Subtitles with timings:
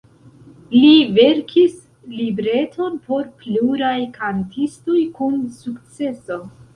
[0.75, 1.75] Li verkis
[2.19, 6.39] libreton por pluraj kantistoj kun sukceso.